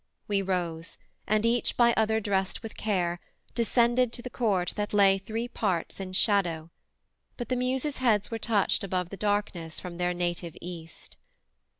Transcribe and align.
We 0.27 0.41
rose, 0.41 0.97
and 1.27 1.45
each 1.45 1.77
by 1.77 1.93
other 1.95 2.19
drest 2.19 2.63
with 2.63 2.75
care 2.75 3.19
Descended 3.53 4.11
to 4.13 4.23
the 4.23 4.31
court 4.31 4.73
that 4.75 4.95
lay 4.95 5.19
three 5.19 5.47
parts 5.47 5.99
In 5.99 6.11
shadow, 6.13 6.71
but 7.37 7.49
the 7.49 7.55
Muses' 7.55 7.97
heads 7.97 8.31
were 8.31 8.39
touched 8.39 8.83
Above 8.83 9.09
the 9.11 9.15
darkness 9.15 9.79
from 9.79 9.99
their 9.99 10.15
native 10.15 10.55
East. 10.59 11.17